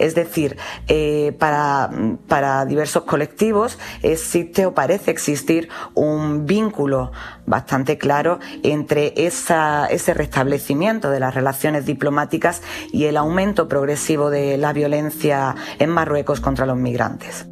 Es 0.00 0.14
decir, 0.14 0.56
eh, 0.88 1.36
para, 1.38 2.64
diversos 2.64 3.04
colectivos 3.04 3.78
existe 4.02 4.64
o 4.64 4.72
parece 4.72 5.10
existir 5.10 5.68
un 5.94 6.46
vínculo 6.46 7.12
bastante 7.44 7.98
claro 7.98 8.38
entre 8.62 9.12
ese 9.16 10.14
restablecimiento 10.14 11.10
de 11.10 11.20
las 11.20 11.34
relaciones 11.34 11.84
diplomáticas 11.84 12.62
y 12.92 13.04
el 13.04 13.18
aumento 13.18 13.68
progresivo 13.68 14.30
de 14.30 14.56
la 14.56 14.72
violencia 14.72 15.54
en 15.78 15.90
Marruecos 15.90 16.40
contra 16.40 16.64
los 16.64 16.78
migrantes. 16.78 17.49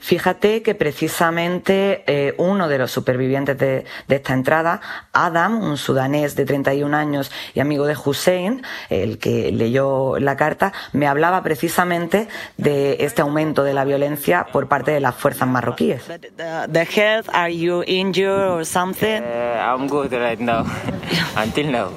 Fíjate 0.00 0.62
que 0.62 0.74
precisamente 0.74 2.04
eh, 2.06 2.34
uno 2.38 2.68
de 2.68 2.78
los 2.78 2.90
supervivientes 2.90 3.58
de, 3.58 3.84
esta 4.08 4.32
entrada, 4.32 4.80
Adam, 5.12 5.62
un 5.62 5.76
sudanés 5.76 6.36
de 6.36 6.44
31 6.46 6.96
años 6.96 7.30
y 7.54 7.60
amigo 7.60 7.86
de 7.86 7.96
Hussein, 8.02 8.62
el 8.88 9.18
que 9.18 9.52
leyó 9.52 10.18
la 10.18 10.36
carta, 10.36 10.72
me 10.92 11.06
hablaba 11.06 11.42
precisamente 11.42 12.28
de 12.56 12.96
este 13.00 13.22
aumento 13.22 13.62
de 13.62 13.74
la 13.74 13.84
violencia 13.84 14.46
por 14.52 14.68
parte 14.68 14.90
de 14.90 15.00
las 15.00 15.14
fuerzas 15.14 15.46
marroquíes. 15.46 16.02
The 16.36 16.84
health, 16.84 17.28
are 17.32 17.54
you 17.54 17.82
injured 17.86 18.50
or 18.50 18.64
something? 18.64 19.22
I'm 19.22 19.86
good 19.86 20.12
right 20.12 20.40
now. 20.40 20.64
Until 21.36 21.70
now. 21.70 21.90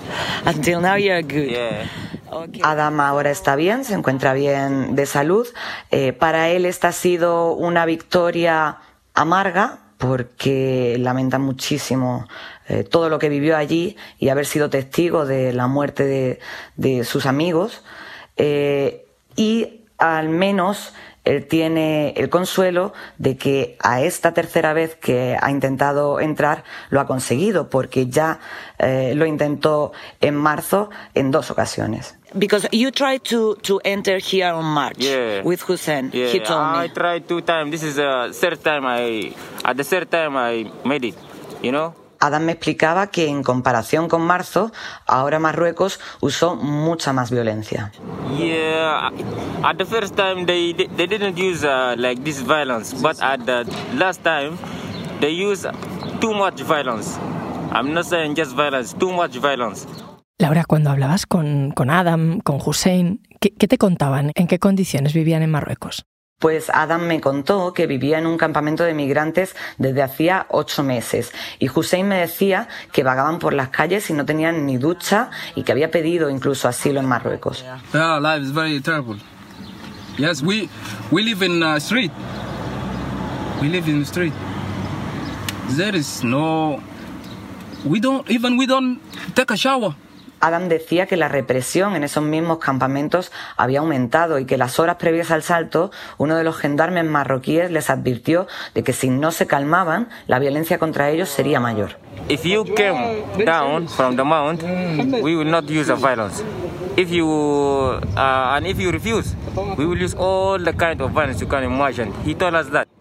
Until 0.45 0.81
now 0.81 0.95
you're 0.95 1.21
good. 1.21 1.51
Yeah. 1.51 1.87
Adam 2.63 2.99
ahora 2.99 3.31
está 3.31 3.55
bien, 3.55 3.83
se 3.83 3.93
encuentra 3.93 4.33
bien 4.33 4.95
de 4.95 5.05
salud. 5.05 5.47
Eh, 5.91 6.13
para 6.13 6.49
él 6.49 6.65
esta 6.65 6.89
ha 6.89 6.91
sido 6.91 7.53
una 7.53 7.85
victoria 7.85 8.77
amarga 9.13 9.79
porque 9.97 10.97
lamenta 10.99 11.39
muchísimo 11.39 12.27
eh, 12.67 12.83
todo 12.83 13.09
lo 13.09 13.19
que 13.19 13.29
vivió 13.29 13.55
allí 13.55 13.95
y 14.19 14.29
haber 14.29 14.45
sido 14.45 14.69
testigo 14.69 15.25
de 15.25 15.53
la 15.53 15.67
muerte 15.67 16.39
de, 16.75 17.03
sus 17.03 17.25
amigos. 17.25 17.83
Eh, 18.35 19.05
y 19.35 19.81
al 19.97 20.29
menos 20.29 20.93
él 21.23 21.47
tiene 21.47 22.13
el 22.17 22.29
consuelo 22.29 22.91
de 23.17 23.37
que 23.37 23.77
a 23.79 24.01
esta 24.01 24.33
tercera 24.33 24.73
vez 24.73 24.95
que 24.95 25.37
ha 25.39 25.49
intentado 25.49 26.19
entrar 26.19 26.65
lo 26.89 26.99
ha 26.99 27.07
conseguido, 27.07 27.69
porque 27.69 28.07
ya 28.07 28.39
lo 28.77 29.25
intentó 29.25 29.93
en 30.19 30.35
marzo 30.35 30.89
en 31.13 31.31
dos 31.31 31.49
ocasiones. 31.49 32.17
Because 32.37 32.67
you 32.71 32.91
tried 32.91 33.23
to, 33.25 33.55
to 33.63 33.79
enter 33.85 34.17
here 34.17 34.51
on 34.53 34.65
March 34.65 34.97
yeah. 34.99 35.43
with 35.43 35.61
Hussein. 35.61 36.09
Yeah. 36.13 36.27
He 36.27 36.39
told 36.39 36.61
me. 36.71 36.79
I 36.79 36.87
tried 36.87 37.27
two 37.27 37.41
times. 37.41 37.71
This 37.71 37.83
is 37.83 37.95
the 37.95 38.31
third 38.33 38.63
time 38.63 38.85
I, 38.85 39.33
at 39.63 39.77
the 39.77 39.83
third 39.83 40.09
time 40.09 40.35
I 40.35 40.71
made 40.83 41.05
it, 41.05 41.15
you 41.61 41.71
know. 41.71 41.93
Adam 42.19 42.45
me 42.45 42.53
explicaba 42.53 43.07
que 43.07 43.27
en 43.27 43.43
comparación 43.43 44.07
con 44.07 44.21
marzo, 44.21 44.71
ahora 45.05 45.39
Marruecos 45.39 45.99
usó 46.21 46.55
mucha 46.55 47.11
más 47.11 47.29
violencia. 47.29 47.91
Yeah, 48.37 49.11
at 49.61 49.77
the 49.77 49.85
first 49.85 50.15
time 50.15 50.45
they 50.45 50.71
they 50.71 51.05
didn't 51.05 51.37
use 51.37 51.65
uh, 51.65 51.95
like 51.97 52.23
this 52.23 52.39
violence, 52.41 52.93
but 52.93 53.21
at 53.21 53.45
the 53.45 53.65
last 53.95 54.23
time 54.23 54.57
they 55.19 55.31
use 55.31 55.67
too 56.21 56.33
much 56.33 56.61
violence. 56.61 57.19
I'm 57.73 57.93
not 57.93 58.05
saying 58.05 58.35
just 58.35 58.55
violence, 58.55 58.93
too 58.93 59.11
much 59.11 59.35
violence. 59.35 59.85
Laura, 60.43 60.65
cuando 60.65 60.89
hablabas 60.89 61.25
con, 61.25 61.71
con 61.71 61.89
Adam, 61.89 62.41
con 62.41 62.59
Hussein, 62.61 63.21
¿qué, 63.39 63.53
¿qué 63.53 63.65
te 63.69 63.77
contaban? 63.77 64.33
¿En 64.35 64.47
qué 64.47 64.59
condiciones 64.59 65.13
vivían 65.13 65.41
en 65.41 65.49
Marruecos? 65.49 66.03
Pues 66.37 66.69
Adam 66.69 67.03
me 67.03 67.21
contó 67.21 67.73
que 67.73 67.87
vivía 67.87 68.19
en 68.19 68.27
un 68.27 68.37
campamento 68.37 68.83
de 68.83 68.93
migrantes 68.93 69.55
desde 69.77 70.03
hacía 70.03 70.45
ocho 70.49 70.83
meses 70.83 71.31
y 71.59 71.69
Hussein 71.69 72.09
me 72.09 72.17
decía 72.17 72.67
que 72.91 73.03
vagaban 73.03 73.39
por 73.39 73.53
las 73.53 73.69
calles 73.69 74.09
y 74.09 74.13
no 74.13 74.25
tenían 74.25 74.65
ni 74.65 74.75
ducha 74.75 75.29
y 75.55 75.63
que 75.63 75.71
había 75.71 75.91
pedido 75.91 76.29
incluso 76.29 76.67
asilo 76.67 76.99
en 76.99 77.05
Marruecos. 77.05 77.63
Yeah, 77.93 78.19
life 78.19 78.41
is 78.43 78.53
very 78.53 78.81
terrible. 78.81 79.21
Yes, 80.17 80.41
we 80.43 80.67
we 81.09 81.23
live 81.23 81.41
in 81.45 81.63
a 81.63 81.79
street. 81.79 82.11
We 83.61 83.69
live 83.69 83.89
in 83.89 84.01
the 84.01 84.05
street. 84.05 84.33
There 85.77 85.97
is 85.97 86.21
no. 86.21 86.81
We 87.85 88.01
don't 88.01 88.29
even 88.29 88.57
we 88.57 88.67
don't 88.67 88.99
take 89.35 89.53
a 89.53 89.55
shower. 89.55 89.95
Adam 90.43 90.67
decía 90.67 91.05
que 91.05 91.15
la 91.15 91.29
represión 91.29 91.95
en 91.95 92.03
esos 92.03 92.21
mismos 92.21 92.57
campamentos 92.57 93.31
había 93.55 93.79
aumentado 93.79 94.39
y 94.39 94.45
que 94.45 94.57
las 94.57 94.77
horas 94.77 94.97
previas 94.97 95.31
al 95.31 95.41
salto, 95.41 95.89
uno 96.17 96.35
de 96.35 96.43
los 96.43 96.57
gendarmes 96.57 97.05
marroquíes 97.05 97.71
les 97.71 97.89
advirtió 97.89 98.47
de 98.75 98.83
que 98.83 98.91
si 98.91 99.09
no 99.09 99.31
se 99.31 99.47
calmaban, 99.47 100.09
la 100.27 100.39
violencia 100.39 100.79
contra 100.79 101.09
ellos 101.11 101.29
sería 101.29 101.61
mayor. 101.61 101.91
If 102.27 102.43
you 102.43 102.65
came 102.75 103.23
down 103.45 103.87
from 103.87 104.17
the 104.17 104.25
mount, 104.25 104.61
we 105.21 105.33
will 105.37 105.49
not 105.49 105.63
use 105.69 105.89
violence. 105.93 106.43
If 106.97 107.09
you 107.09 107.25
uh, 107.25 108.55
and 108.57 108.67
if 108.67 108.77
you 108.77 108.91
refuse, 108.91 109.35
we 109.77 109.85
will 109.85 110.01
use 110.01 110.13
all 110.13 110.61
the 110.61 110.73
kind 110.73 110.99
of 111.01 111.11
violence 111.11 111.39
you 111.39 111.47
can 111.47 111.63
imagine. 111.63 112.11
He 112.25 112.35
told 112.35 112.55
us 112.55 112.67
that. 112.71 112.92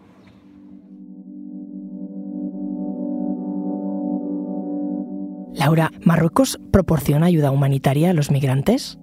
Laura, 5.53 5.91
¿Marruecos 6.01 6.59
proporciona 6.71 7.27
ayuda 7.27 7.51
humanitaria 7.51 8.09
a 8.09 8.13
los 8.13 8.31
migrantes? 8.31 8.97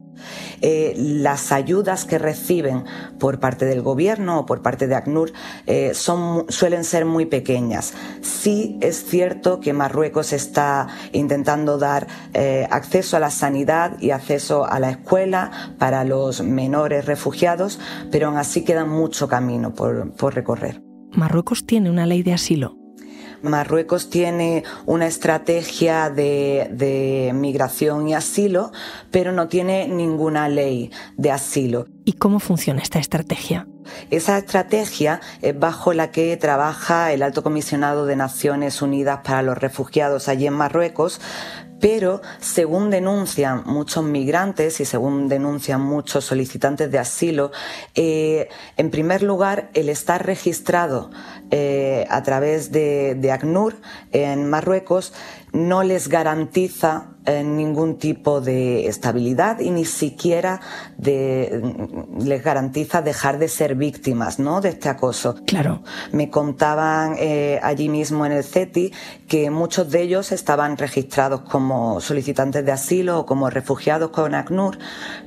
Eh, 0.60 0.94
las 0.96 1.52
ayudas 1.52 2.04
que 2.04 2.18
reciben 2.18 2.84
por 3.18 3.40
parte 3.40 3.64
del 3.64 3.80
gobierno 3.82 4.40
o 4.40 4.46
por 4.46 4.62
parte 4.62 4.86
de 4.86 4.94
ACNUR 4.94 5.32
eh, 5.66 5.92
son, 5.94 6.46
suelen 6.48 6.84
ser 6.84 7.04
muy 7.04 7.26
pequeñas. 7.26 7.94
Sí 8.20 8.78
es 8.82 9.04
cierto 9.04 9.60
que 9.60 9.72
Marruecos 9.72 10.32
está 10.32 10.88
intentando 11.12 11.78
dar 11.78 12.06
eh, 12.34 12.66
acceso 12.70 13.16
a 13.16 13.20
la 13.20 13.30
sanidad 13.30 13.98
y 14.00 14.10
acceso 14.10 14.66
a 14.66 14.78
la 14.80 14.90
escuela 14.90 15.74
para 15.78 16.04
los 16.04 16.42
menores 16.42 17.06
refugiados, 17.06 17.80
pero 18.10 18.28
aún 18.28 18.36
así 18.36 18.64
queda 18.64 18.84
mucho 18.84 19.28
camino 19.28 19.72
por 19.74 20.34
recorrer. 20.34 20.82
Marruecos 21.12 21.66
tiene 21.66 21.90
una 21.90 22.06
ley 22.06 22.22
de 22.22 22.34
asilo. 22.34 22.79
Marruecos 23.42 24.10
tiene 24.10 24.64
una 24.86 25.06
estrategia 25.06 26.10
de, 26.10 27.30
migración 27.34 28.08
y 28.08 28.14
asilo, 28.14 28.72
pero 29.10 29.32
no 29.32 29.48
tiene 29.48 29.88
ninguna 29.88 30.48
ley 30.48 30.90
de 31.16 31.30
asilo. 31.30 31.86
¿Y 32.04 32.14
cómo 32.14 32.40
funciona 32.40 32.82
esta 32.82 32.98
estrategia? 32.98 33.66
Esa 34.10 34.38
estrategia 34.38 35.20
es 35.42 35.58
bajo 35.58 35.92
la 35.92 36.10
que 36.10 36.36
trabaja 36.36 37.12
el 37.12 37.22
Alto 37.22 37.42
Comisionado 37.42 38.06
de 38.06 38.16
Naciones 38.16 38.82
Unidas 38.82 39.20
para 39.24 39.42
los 39.42 39.58
Refugiados 39.58 40.28
allí 40.28 40.46
en 40.46 40.54
Marruecos, 40.54 41.20
pero 41.80 42.20
según 42.38 42.90
denuncian 42.90 43.62
muchos 43.64 44.04
migrantes 44.04 44.80
y 44.80 44.84
según 44.84 45.28
denuncian 45.28 45.80
muchos 45.80 46.24
solicitantes 46.26 46.90
de 46.90 46.98
asilo, 46.98 47.50
eh, 47.94 48.48
en 48.76 48.90
primer 48.90 49.22
lugar, 49.22 49.70
el 49.74 49.88
estar 49.88 50.24
registrado 50.24 51.10
eh, 51.50 52.06
a 52.08 52.22
través 52.22 52.70
de, 52.70 53.14
de, 53.16 53.32
ACNUR 53.32 53.76
en 54.12 54.48
Marruecos 54.48 55.12
no 55.52 55.82
les 55.82 56.08
garantiza 56.08 57.10
eh, 57.26 57.44
ningún 57.44 57.98
tipo 57.98 58.40
de 58.40 58.86
estabilidad 58.86 59.60
y 59.60 59.70
ni 59.70 59.84
siquiera 59.84 60.60
mm, 60.96 62.22
les 62.24 62.42
garantiza 62.42 63.02
dejar 63.02 63.38
de 63.38 63.48
ser 63.48 63.74
víctimas 63.74 64.38
¿no? 64.38 64.60
de 64.60 64.70
este 64.70 64.88
acoso. 64.88 65.36
Claro. 65.46 65.82
Me 66.12 66.30
contaban 66.30 67.16
eh, 67.18 67.60
allí 67.62 67.90
mismo 67.90 68.24
en 68.24 68.32
el 68.32 68.42
CETI 68.42 68.92
que 69.28 69.50
muchos 69.50 69.90
de 69.90 70.02
ellos 70.02 70.32
estaban 70.32 70.78
registrados 70.78 71.42
como 71.42 72.00
solicitantes 72.00 72.64
de 72.64 72.72
asilo 72.72 73.20
o 73.20 73.26
como 73.26 73.50
refugiados 73.50 74.10
con 74.10 74.34
ACNUR, 74.34 74.78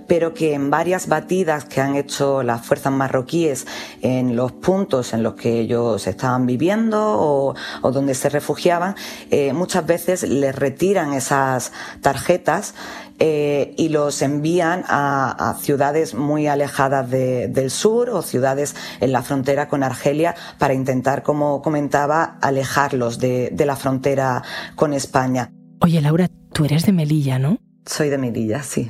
pero 0.08 0.34
que 0.34 0.56
en 0.56 0.72
varias 0.72 1.08
batidas 1.08 1.66
que 1.66 1.80
han 1.80 1.96
hecho 1.96 2.42
las 2.44 2.66
fuerzas 2.66 2.92
marroquíes 2.92 3.68
en 4.02 4.36
los 4.36 4.52
puntos 4.52 5.14
en 5.14 5.22
los 5.22 5.36
que 5.36 5.60
ellos 5.60 6.08
estaban 6.14 6.46
viviendo 6.46 7.00
o, 7.02 7.54
donde 7.92 8.16
se 8.16 8.30
refugiaban, 8.30 8.96
eh, 9.30 9.54
muchas 9.54 9.86
veces 9.86 10.24
les 10.24 10.56
retiran 10.56 11.14
esas 11.14 11.72
tarjetas 12.02 12.74
eh, 13.20 13.74
y 13.78 13.90
los 13.90 14.22
envían 14.22 14.84
a, 14.88 15.56
ciudades 15.62 16.14
muy 16.14 16.48
alejadas 16.48 17.10
del 17.10 17.70
sur 17.70 18.10
o 18.10 18.22
ciudades 18.22 18.76
en 19.00 19.12
la 19.12 19.22
frontera 19.22 19.68
con 19.68 19.84
Argelia 19.84 20.36
para 20.58 20.74
intentar, 20.74 21.24
como 21.24 21.62
comentaba, 21.62 22.38
alejarlos 22.42 23.20
de, 23.20 23.50
de 23.52 23.66
la 23.66 23.76
frontera 23.76 24.44
con 24.76 24.94
España. 24.94 25.52
Oye, 25.82 26.02
Laura, 26.02 26.30
tú 26.54 26.66
eres 26.66 26.86
de 26.86 26.94
Melilla, 26.94 27.40
¿no? 27.40 27.60
Soy 27.86 28.10
de 28.10 28.18
Melilla, 28.18 28.64
sí. 28.64 28.90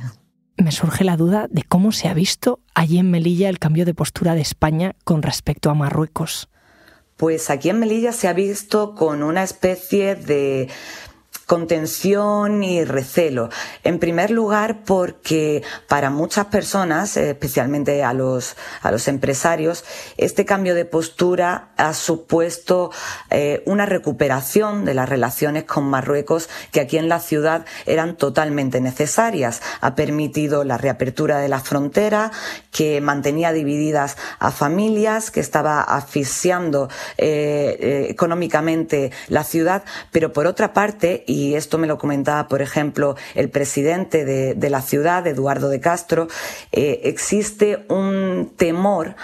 Me 0.56 0.70
surge 0.70 1.02
la 1.02 1.16
duda 1.16 1.48
de 1.50 1.62
cómo 1.64 1.90
se 1.90 2.08
ha 2.08 2.14
visto 2.14 2.60
allí 2.74 2.98
en 2.98 3.10
Melilla 3.10 3.48
el 3.48 3.58
cambio 3.58 3.84
de 3.84 3.94
postura 3.94 4.34
de 4.34 4.40
España 4.40 4.94
con 5.02 5.22
respecto 5.22 5.68
a 5.68 5.74
Marruecos. 5.74 6.48
Pues 7.16 7.48
aquí 7.48 7.68
en 7.68 7.78
Melilla 7.78 8.12
se 8.12 8.26
ha 8.26 8.32
visto 8.32 8.94
con 8.96 9.22
una 9.22 9.44
especie 9.44 10.16
de 10.16 10.68
contención 11.46 12.62
y 12.62 12.84
recelo. 12.84 13.50
En 13.82 13.98
primer 13.98 14.30
lugar, 14.30 14.84
porque 14.84 15.62
para 15.88 16.10
muchas 16.10 16.46
personas, 16.46 17.16
especialmente 17.16 18.02
a 18.02 18.12
los, 18.12 18.56
a 18.82 18.90
los 18.90 19.08
empresarios, 19.08 19.84
este 20.16 20.44
cambio 20.44 20.74
de 20.74 20.84
postura 20.84 21.70
ha 21.76 21.94
supuesto 21.94 22.90
eh, 23.30 23.62
una 23.66 23.86
recuperación 23.86 24.84
de 24.84 24.94
las 24.94 25.08
relaciones 25.08 25.64
con 25.64 25.84
Marruecos 25.84 26.48
que 26.72 26.80
aquí 26.80 26.96
en 26.98 27.08
la 27.08 27.20
ciudad 27.20 27.66
eran 27.86 28.16
totalmente 28.16 28.80
necesarias. 28.80 29.62
Ha 29.80 29.94
permitido 29.94 30.64
la 30.64 30.78
reapertura 30.78 31.38
de 31.38 31.48
la 31.48 31.60
frontera, 31.60 32.30
que 32.70 33.00
mantenía 33.00 33.52
divididas 33.52 34.16
a 34.38 34.50
familias, 34.50 35.30
que 35.30 35.40
estaba 35.40 35.80
asfixiando 35.80 36.88
eh, 37.18 37.76
eh, 37.80 38.06
económicamente 38.10 39.12
la 39.28 39.44
ciudad, 39.44 39.84
pero 40.10 40.32
por 40.32 40.46
otra 40.46 40.72
parte, 40.72 41.24
y 41.34 41.56
esto 41.56 41.78
me 41.78 41.88
lo 41.88 41.98
comentaba, 41.98 42.46
por 42.46 42.62
ejemplo, 42.62 43.16
el 43.34 43.50
presidente 43.50 44.24
de, 44.24 44.70
la 44.70 44.80
ciudad, 44.80 45.26
Eduardo 45.26 45.68
de 45.68 45.80
Castro, 45.80 46.28
eh, 46.70 47.00
existe 47.04 47.84
un 47.88 48.52
temor 48.56 49.16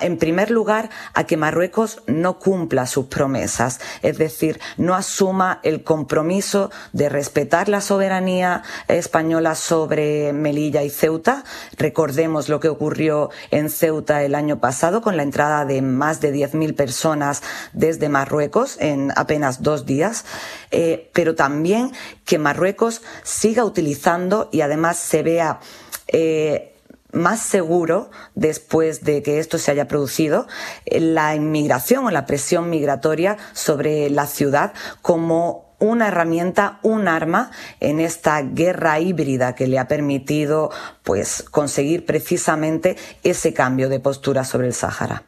en 0.00 0.18
primer 0.18 0.50
lugar, 0.50 0.90
a 1.14 1.24
que 1.24 1.36
Marruecos 1.36 2.02
no 2.06 2.38
cumpla 2.38 2.86
sus 2.86 3.06
promesas, 3.06 3.80
es 4.02 4.18
decir, 4.18 4.60
no 4.76 4.94
asuma 4.94 5.60
el 5.62 5.82
compromiso 5.82 6.70
de 6.92 7.08
respetar 7.08 7.68
la 7.68 7.80
soberanía 7.80 8.62
española 8.88 9.54
sobre 9.54 10.32
Melilla 10.32 10.82
y 10.82 10.90
Ceuta. 10.90 11.44
Recordemos 11.76 12.48
lo 12.48 12.60
que 12.60 12.68
ocurrió 12.68 13.30
en 13.50 13.70
Ceuta 13.70 14.22
el 14.22 14.34
año 14.34 14.60
pasado 14.60 15.02
con 15.02 15.16
la 15.16 15.22
entrada 15.22 15.64
de 15.64 15.82
más 15.82 16.20
de 16.20 16.32
10.000 16.32 16.74
personas 16.74 17.42
desde 17.72 18.08
Marruecos 18.08 18.76
en 18.80 19.12
apenas 19.16 19.62
dos 19.62 19.86
días, 19.86 20.24
eh, 20.70 21.10
pero 21.12 21.34
también 21.34 21.92
que 22.24 22.38
Marruecos 22.38 23.02
siga 23.22 23.64
utilizando 23.64 24.48
y 24.52 24.60
además 24.60 24.98
se 24.98 25.22
vea 25.22 25.60
eh, 26.08 26.75
más 27.16 27.40
seguro 27.40 28.10
después 28.34 29.02
de 29.02 29.22
que 29.22 29.38
esto 29.38 29.58
se 29.58 29.70
haya 29.70 29.88
producido 29.88 30.46
la 30.86 31.34
inmigración 31.34 32.06
o 32.06 32.10
la 32.10 32.26
presión 32.26 32.70
migratoria 32.70 33.36
sobre 33.52 34.10
la 34.10 34.26
ciudad 34.26 34.72
como 35.02 35.66
una 35.78 36.08
herramienta, 36.08 36.78
un 36.82 37.08
arma 37.08 37.50
en 37.80 38.00
esta 38.00 38.40
guerra 38.42 38.98
híbrida 39.00 39.54
que 39.54 39.66
le 39.66 39.78
ha 39.78 39.88
permitido 39.88 40.70
pues 41.02 41.42
conseguir 41.42 42.06
precisamente 42.06 42.96
ese 43.22 43.52
cambio 43.52 43.88
de 43.88 44.00
postura 44.00 44.44
sobre 44.44 44.68
el 44.68 44.74
Sáhara. 44.74 45.24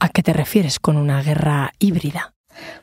¿A 0.00 0.08
qué 0.08 0.22
te 0.22 0.32
refieres 0.32 0.80
con 0.80 0.96
una 0.96 1.22
guerra 1.22 1.72
híbrida? 1.78 2.34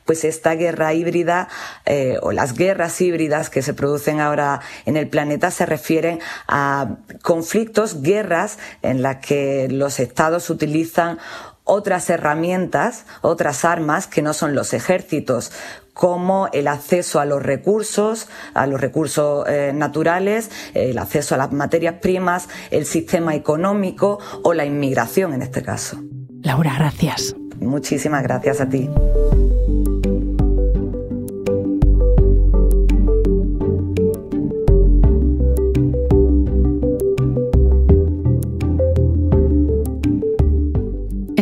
Pues 0.04 0.24
esta 0.24 0.54
guerra 0.54 0.92
híbrida 0.94 1.48
eh, 1.86 2.16
o 2.22 2.32
las 2.32 2.54
guerras 2.54 3.00
híbridas 3.00 3.50
que 3.50 3.62
se 3.62 3.74
producen 3.74 4.20
ahora 4.20 4.60
en 4.86 4.96
el 4.96 5.08
planeta 5.08 5.50
se 5.50 5.66
refieren 5.66 6.20
a 6.48 6.96
conflictos, 7.22 8.02
guerras 8.02 8.58
en 8.82 9.02
las 9.02 9.16
que 9.16 9.68
los 9.70 10.00
estados 10.00 10.50
utilizan 10.50 11.18
otras 11.64 12.10
herramientas, 12.10 13.04
otras 13.20 13.64
armas 13.64 14.06
que 14.08 14.22
no 14.22 14.32
son 14.32 14.54
los 14.54 14.74
ejércitos, 14.74 15.52
como 15.92 16.48
el 16.52 16.66
acceso 16.66 17.20
a 17.20 17.24
los 17.24 17.42
recursos, 17.42 18.28
a 18.54 18.66
los 18.66 18.80
recursos 18.80 19.46
eh, 19.48 19.72
naturales, 19.74 20.50
el 20.74 20.98
acceso 20.98 21.34
a 21.34 21.38
las 21.38 21.52
materias 21.52 21.96
primas, 22.00 22.48
el 22.70 22.86
sistema 22.86 23.34
económico 23.34 24.18
o 24.42 24.54
la 24.54 24.64
inmigración 24.64 25.32
en 25.34 25.42
este 25.42 25.62
caso. 25.62 26.00
Laura, 26.42 26.74
gracias. 26.76 27.36
Muchísimas 27.60 28.22
gracias 28.22 28.60
a 28.60 28.68
ti. 28.68 28.88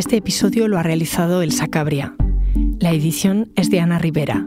Este 0.09 0.17
episodio 0.17 0.67
lo 0.67 0.79
ha 0.79 0.81
realizado 0.81 1.43
El 1.43 1.51
Sacabria. 1.51 2.15
La 2.79 2.89
edición 2.89 3.51
es 3.55 3.69
de 3.69 3.79
Ana 3.79 3.99
Rivera. 3.99 4.43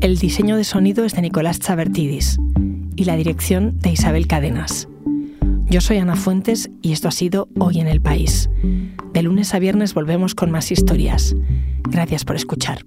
El 0.00 0.18
diseño 0.18 0.56
de 0.56 0.64
sonido 0.64 1.04
es 1.04 1.14
de 1.14 1.22
Nicolás 1.22 1.60
Chavertidis 1.60 2.38
y 2.96 3.04
la 3.04 3.14
dirección 3.14 3.78
de 3.78 3.92
Isabel 3.92 4.26
Cadenas. 4.26 4.88
Yo 5.70 5.80
soy 5.80 5.98
Ana 5.98 6.16
Fuentes 6.16 6.70
y 6.82 6.90
esto 6.90 7.06
ha 7.06 7.12
sido 7.12 7.48
Hoy 7.60 7.78
en 7.78 7.86
el 7.86 8.00
País. 8.00 8.50
De 9.12 9.22
lunes 9.22 9.54
a 9.54 9.60
viernes 9.60 9.94
volvemos 9.94 10.34
con 10.34 10.50
más 10.50 10.72
historias. 10.72 11.36
Gracias 11.88 12.24
por 12.24 12.34
escuchar. 12.34 12.84